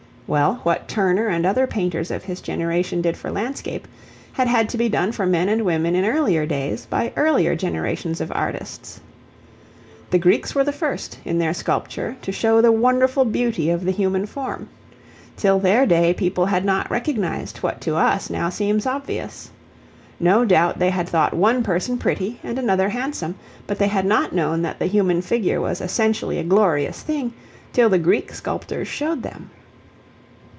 Well, 0.33 0.61
what 0.63 0.87
Turner 0.87 1.27
and 1.27 1.45
other 1.45 1.67
painters 1.67 2.09
of 2.09 2.23
his 2.23 2.39
generation 2.39 3.01
did 3.01 3.17
for 3.17 3.29
landscape, 3.29 3.85
had 4.31 4.47
had 4.47 4.69
to 4.69 4.77
be 4.77 4.87
done 4.87 5.11
for 5.11 5.25
men 5.25 5.49
and 5.49 5.63
women 5.65 5.93
in 5.93 6.05
earlier 6.05 6.45
days 6.45 6.85
by 6.85 7.11
earlier 7.17 7.53
generations 7.53 8.21
of 8.21 8.31
artists. 8.33 9.01
The 10.11 10.17
Greeks 10.19 10.55
were 10.55 10.63
the 10.63 10.71
first, 10.71 11.19
in 11.25 11.37
their 11.37 11.53
sculpture, 11.53 12.15
to 12.21 12.31
show 12.31 12.61
the 12.61 12.71
wonderful 12.71 13.25
beauty 13.25 13.69
of 13.69 13.83
the 13.83 13.91
human 13.91 14.25
form; 14.25 14.69
till 15.35 15.59
their 15.59 15.85
day 15.85 16.13
people 16.13 16.45
had 16.45 16.63
not 16.63 16.89
recognised 16.89 17.57
what 17.57 17.81
to 17.81 17.97
us 17.97 18.29
now 18.29 18.47
seems 18.49 18.85
obvious. 18.85 19.49
No 20.17 20.45
doubt 20.45 20.79
they 20.79 20.91
had 20.91 21.09
thought 21.09 21.33
one 21.33 21.61
person 21.61 21.97
pretty 21.97 22.39
and 22.41 22.57
another 22.57 22.87
handsome, 22.87 23.35
but 23.67 23.77
they 23.79 23.87
had 23.89 24.05
not 24.05 24.31
known 24.31 24.61
that 24.61 24.79
the 24.79 24.85
human 24.87 25.21
figure 25.21 25.59
was 25.59 25.81
essentially 25.81 26.39
a 26.39 26.43
glorious 26.45 27.01
thing 27.01 27.33
till 27.73 27.89
the 27.89 27.99
Greek 27.99 28.33
sculptors 28.33 28.87
showed 28.87 29.23
them. 29.23 29.49